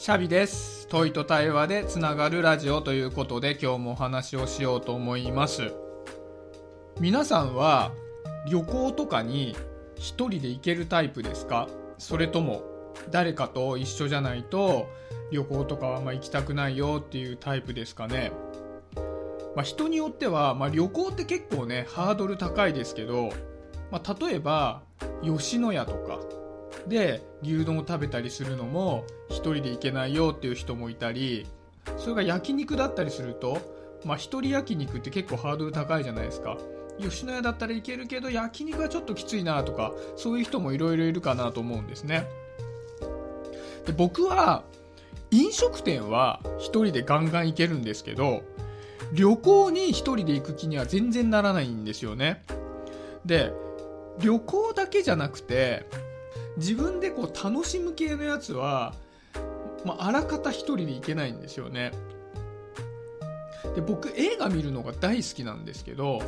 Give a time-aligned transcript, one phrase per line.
[0.00, 0.88] シャビです。
[0.88, 5.74] 問いと対話でつながるラジオということで今日もお話をしようと思います。
[6.98, 7.92] 皆さんは
[8.48, 9.54] 旅行とかに
[9.96, 11.68] 一人で行けるタイプですか？
[11.98, 12.62] それとも
[13.10, 14.88] 誰かと一緒じゃないと
[15.32, 18.32] 旅行とかはあんま行きたくないよっていうタイプですかね？
[19.54, 23.34] まあ、人によっては、まあ、旅行って結構ねハードル高いですけど、
[23.90, 24.80] まあ、例えば
[25.22, 26.20] 吉野家とか
[26.86, 31.46] で牛丼を食べたりするのも一人で行けないよっていう人もいたり
[31.96, 33.58] それが焼肉だったりすると、
[34.04, 36.56] まあ、一人焼肉って結構ハードル高いじゃないですか。
[37.00, 42.26] 吉野家だったらいけるけど焼肉はちょっときついなとかそういう人もいろいろいるかなと思うんですね。
[43.86, 44.64] で僕は
[45.30, 48.42] 飲食店は一人でガンガン行けるんですけど
[49.12, 52.44] 旅行に一人で行く気には全然ならないんですよね。
[53.24, 53.52] で
[54.20, 55.86] 旅行だけじゃなくて
[56.56, 58.94] 自分でこう楽しむ系のやつは、
[59.84, 61.92] まあ、あらかた一人で行けないんですよね。
[63.74, 66.20] で僕映画見るのが大好きなんですけど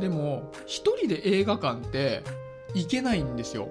[0.00, 2.22] でも一人で映画館って
[2.74, 3.68] 行けないんですよ。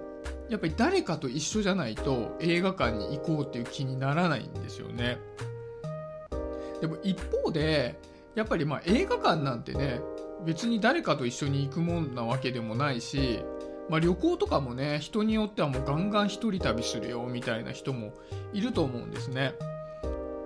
[0.50, 5.18] やっぱり誰かと一緒じゃないと映画館に行こうっていう気にならないんですよね。
[6.82, 8.00] でも一方で
[8.36, 10.02] やっぱりまあ映画館なんてね
[10.46, 13.44] 別に誰かと一緒に行くもんなわけでもないし、
[13.90, 18.14] まあ、旅行とかもね人によってはもうガンガン一人旅するよみたいな人も
[18.54, 19.54] いると思うんですね。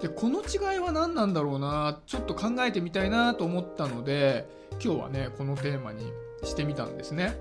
[0.02, 4.48] でこの違いは何なんだろうなちょっと考えてみたいなと思ったので
[4.84, 6.12] 今日はねこのテーマに
[6.44, 7.38] してみたんですね。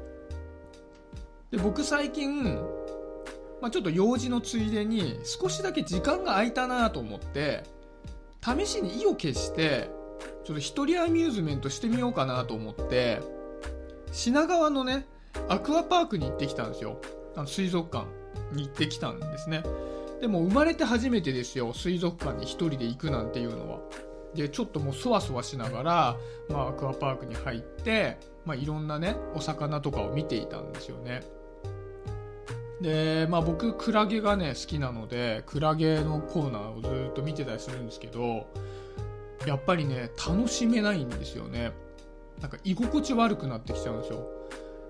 [1.51, 2.55] で僕最近、
[3.61, 7.63] まあ、ちょっと用事のついでに少しだけ時間が空いたなと思って
[8.43, 9.91] 試しに意を決して
[10.45, 13.21] ちょっと一人アミューズメントしてみようかなと思って
[14.13, 15.07] 品川のね
[15.49, 17.01] アクアパークに行ってきたんですよ。
[17.37, 18.07] あの水族館
[18.53, 19.63] に行ってきたんですね。
[20.21, 21.73] でも生まれて初めてですよ。
[21.75, 23.81] 水族館に一人で行くなんていうのは。
[24.35, 26.17] でちょっともうそわそわしながら、
[26.49, 31.23] まあ、アクアパークに入って、まあ、いろんなねお魚とかを見ていたんですよね。
[32.81, 38.47] でまあ僕クラゲがね好きなのでクラゲのコーナーをずっと見てたりするんですけど
[39.47, 41.73] やっぱりね楽しめないんですよね。
[42.41, 44.27] なんか居心地悪くなってきちゃうんですよ。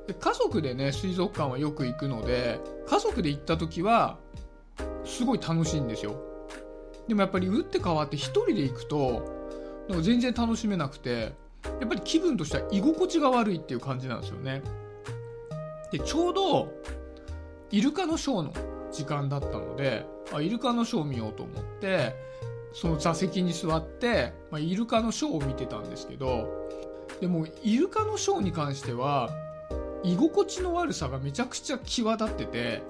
[0.07, 4.19] で家族でね水族館はよく行くので家族で行った時は
[5.05, 6.17] すごい楽しいんですよ。
[7.09, 11.35] でもやっぱり打って変わって1人で行くとなんか全然楽しめなくて
[11.81, 14.63] やっぱり気分としては居心地が悪いっていう感じなんですよね。
[15.91, 16.73] でちょうど
[17.71, 18.53] イルカのショーの
[18.91, 22.15] 時間だったのであイルカのショー見ようと思って
[22.73, 26.69] その座席に座って、まあ、イルカのショーを見てたんですけど
[27.21, 29.31] でもイルカのショーに関しては
[30.05, 32.83] 居心地の悪さがめちゃくちゃ際立ってて、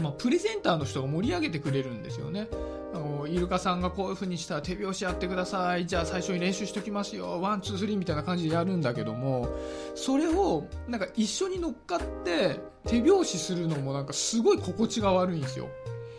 [0.00, 2.48] まあ、プレゼンターの人が盛り上げてくれるんですよね。
[2.92, 5.86] あのイルカさんがこういう風にしたら手拍子やってください。
[5.86, 7.40] じゃあ最初に練習しときますよ。
[7.40, 9.48] one two three みたいな感じでやるんだけども
[9.94, 15.68] それをなんか一緒に乗っかって手拍子するのもなんかすごい心地が悪いんですよ。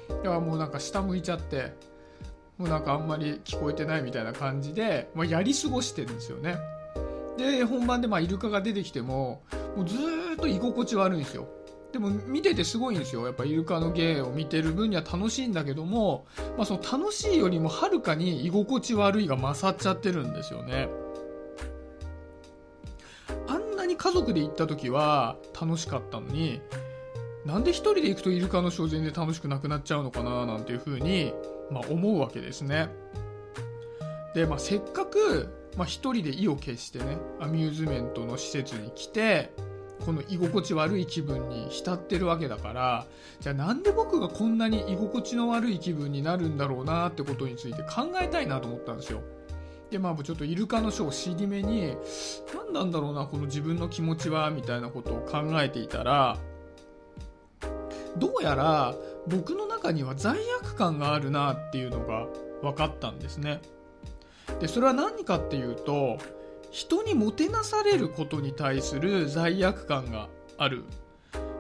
[0.08, 1.74] だからもうなんか下向いちゃって
[2.58, 6.58] もうなんかあんまり聞こえてないみたいな感じで、まあ、やり過ごしてるんですよね。
[7.38, 9.42] で本番でまあイルカが出てきても
[9.76, 11.48] もうずーっと居心地悪いんですよ。
[11.92, 13.26] でも見ててすごいんですよ。
[13.26, 16.26] やっぱイルカの芸を見てる分には楽しいんだけども、
[16.58, 20.88] まあ、その楽しいよりもはるかに居心地悪いが勝っちゃってるんですよね。
[23.48, 26.62] あんなに家族で行った時は楽しかったのに
[27.46, 31.34] なんで一人で行くとイルカのショー全然楽しくなくなっちゃうのかななんていうふうに、
[31.72, 32.90] まあ、思うわけですね。
[34.36, 39.52] で、まあ、せっかく、まあ、一人で意を決してねアミューズメントの施設に来て
[40.06, 43.06] この居心地悪い気分に浸ってるわけだから
[43.40, 49.22] じゃあなんで僕がこんなに居心地の悪い気分になるんだろうなってことについて考えたいなと思ったんですよ。
[49.92, 51.96] でまあちょっとイルカのショーを尻目に
[52.56, 56.38] 何なんだろうなこの自分の気持ちはみたいなことを考えていたら
[58.18, 58.96] どうやら
[59.28, 62.28] 僕の中には罪悪感があるなっていうのが
[62.62, 63.62] 分かったんですね。
[64.60, 66.18] でそれは何かっていうと
[66.70, 70.84] 人にもてなされることに対する罪悪感がある。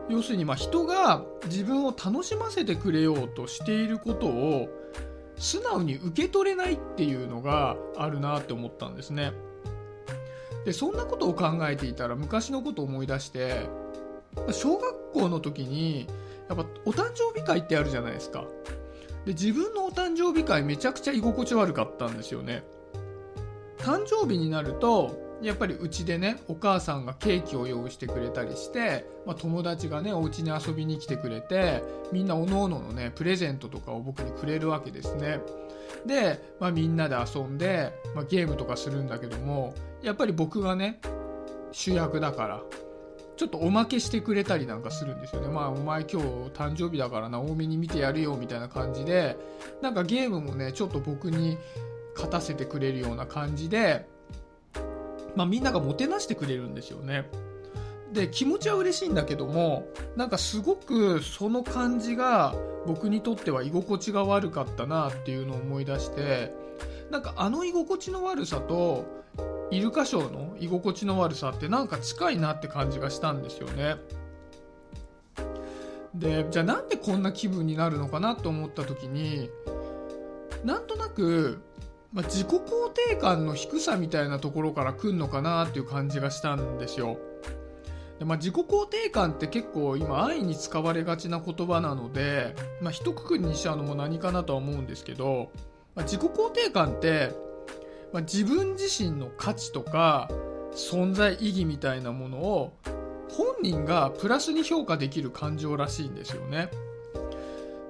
[0.10, 4.68] 要するにまあ人が自分を楽しませてくれようとしていることを
[5.38, 9.32] 素直に受け取れないっていうのがあるなって思ったんですね。
[10.66, 13.68] でそんなことを考えていたら昔のことを思い出して
[14.52, 16.08] 小学校の時に
[16.48, 18.46] やっぱお誕生日会ってあるじゃないですか。
[19.26, 22.64] で自分のお誕生日会めちゃくちゃ居心地悪かったんですよね。
[23.84, 35.40] 誕生日になるとやっぱりうちでねお母さんがケーキを用意してくれたりして、まあ、友達がねお家に遊びに来てくれてみんなおのおののねプレゼントとかを僕にくれるわけですね
[36.06, 39.74] で、まあ、みんなで遊んで、まあ、ゲームとかするんだけども
[40.04, 41.00] やっぱり僕がね
[41.72, 42.62] 主役だから
[43.42, 45.48] ちょっとおまけしてくれたりなんかするんですよね。
[45.48, 49.36] まあ、お前今日誕生日だからな、多めに見てやるよみたいな感じで、
[49.82, 51.58] なんかゲームもね、ちょっと僕に
[52.16, 54.08] 勝たせてくれるような感じで、
[55.36, 57.30] まあ、みんながもてなしてくれるんですよね。
[58.14, 59.88] で気持ちは嬉しいんだけども
[60.18, 62.54] なんかすごくその感じが
[62.86, 66.54] 僕にとっては居心地が悪かったなっていうのを思い出して
[67.10, 69.06] なんかあの居心地の悪さと
[69.72, 73.96] イルカショーの居心地の悪さってなんか近いなって感じがしたんですよね。
[76.14, 79.50] でじゃあなんでこんな気分になるのかなと思った時に
[80.66, 81.62] なんとなく
[82.14, 87.18] まあ、自己肯定感の低さみたいなところから来るのかなっていう感じがしたんですよ。
[88.20, 95.50] でまあ、自己肯定感って結構今愛に使われがちな言葉なので、まあ、一括りにしちゃうのも何かなとは思うんですけど、
[95.96, 97.32] まあ、自己肯定感って、
[98.14, 100.30] まあ、自分自身の価値とか
[100.74, 102.74] 存在意義みたいなものを
[103.30, 106.70] 本人がプラスに評価できる感情らしいんですよね。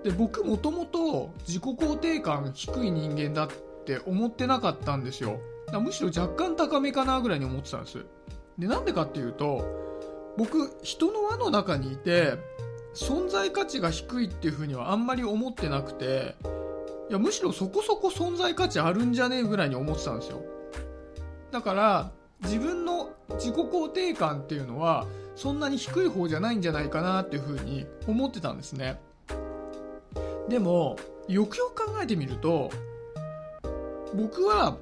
[0.04, 3.50] で僕もともと自己肯定感低い人間だっ
[3.82, 5.40] って思ってなかったんですよ。
[5.72, 8.06] だむしろ若干高めかなぐらいに思ってたんです。
[8.58, 9.66] でなんでかっていうと
[10.38, 12.38] 僕人の輪の中にいて
[12.94, 16.36] 存在価値が低いっていうふうにはあんまり思ってなくて
[17.10, 20.42] いやむしろそこそこ存在価値あるんじゃねえぐらいに思ってたんですよ。
[21.52, 22.12] だから
[22.44, 25.06] 自分の自己肯定感っていうのは
[25.36, 29.00] そんなに低い方じゃないんじゃないかなっていうふうに思ってたんですね。
[30.50, 30.98] でも
[31.28, 32.72] よくよく考えてみると
[34.16, 34.78] 僕は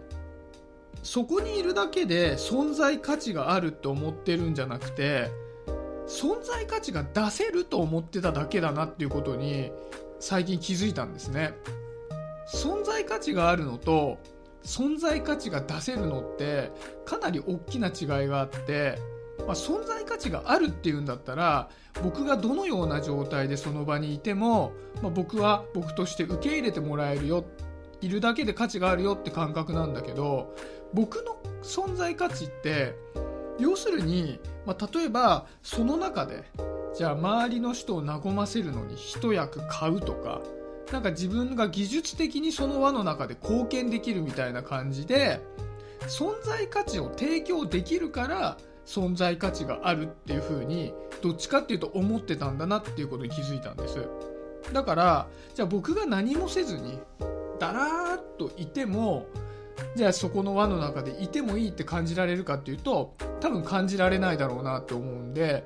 [1.03, 5.31] そこにいるだけで存在価値があるって思ってるんじゃなくて
[6.07, 9.71] 存在価値が出せると思ってただけだなっていうことに
[10.19, 11.53] 最近気づいたんですね。
[12.51, 14.17] 存在価値があるのと
[14.63, 16.71] 存在価値が出せるのって
[17.05, 18.97] かなり大きな違いがあって、
[19.39, 21.69] まあ、存在価値があるっていうんだったら
[22.03, 27.45] 僕がどのような状態でその場にいても、まあ、僕は僕として受け入れてもらえるよ
[28.01, 30.55] いるだけで価値があるよって感覚なんだけど
[30.93, 32.95] 僕の存在価値って
[33.59, 36.45] 要するに、まあ、例えばその中で
[36.95, 40.41] じゃあ周りの人を和ませるのに一役買うとか
[40.91, 45.39] なんか自分が技術的にその輪の中で貢献できるみたいな感じで
[46.07, 54.07] 存在価値を提供できるから存在価値があるっていう風にどっちかっていうと思ってたんだなっていうことに気づいたんです。
[54.73, 56.99] だからじゃあ僕が何もせずに
[57.59, 59.27] だらーっといても
[59.95, 65.65] じゃあそこの輪の中でいてもいいって感じられるかっていうと多分感じられないだろうなって思うんで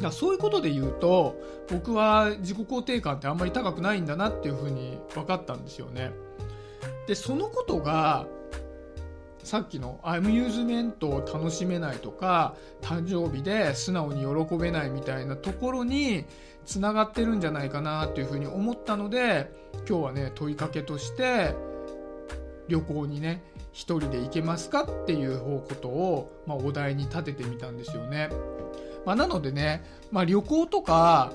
[0.00, 1.36] だそういうことで言うと
[1.70, 6.12] 僕は自己肯定感ってあんまり高くないんだなっていうふうに分かったんですよね。
[7.06, 8.26] でそのことが
[9.42, 16.24] さっきのアミューズメントを楽しめないとか誕生日で素直に喜べないみたいなところに
[16.64, 19.50] つながってるんじゃないかなっていうふうに思ったので
[19.88, 21.54] 今日はね問いかけとして
[22.68, 23.42] 旅行にね
[23.72, 28.28] 1人で行けますかっていうことを、まあ、お題に立ててみたんですよね。
[29.04, 31.32] まあ、なのでね、まあ、旅行とか、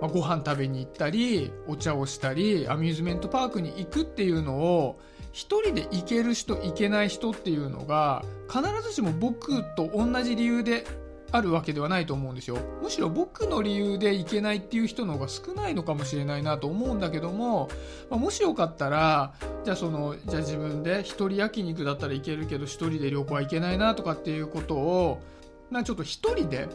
[0.00, 5.00] まあ、ご飯食べに行ったりお茶をしたりアミューズメントパークに行くっていうのを
[5.32, 10.86] 1人で行ける人行けない人っていうのが必ずしも僕と同じ理由で
[11.34, 12.58] あるわけではないと思うんですよ。
[12.80, 17.68] むしろ僕の理由で行けないっていう人の方が少ないのかもしれないなと思うんだけども、
[18.08, 25.22] まあ、もしよかったらじゃあそのじゃあ自分で一人焼肉だったらいけるけど一人で旅行は行けないなとかっていうことを、
[25.70, 26.68] まあ、ちょっと一人で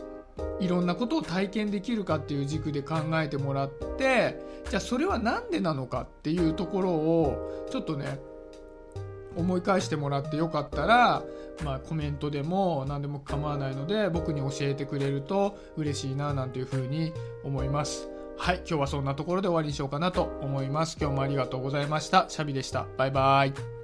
[0.60, 8.20] いろんなことを体験できるかっていう軸で考えてもらってじゃあそれは何でなのかっていうところをちょっとね
[9.40, 11.24] 思い返してもらってよかったら、
[11.64, 18.10] まあ、コメントでも何でも構わないので僕に教えてくれると嬉しいななんていうふうに思います。
[18.38, 20.98] はい、今日はそんなところで終わりにしようかなと思います。
[21.00, 22.26] 今日もありがとうございました。
[22.30, 22.86] シャビでした。
[22.98, 23.79] バイバイ。